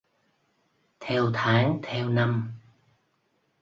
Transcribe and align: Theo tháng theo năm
Theo 0.99 1.31
tháng 1.33 1.79
theo 1.83 2.09
năm 2.09 2.51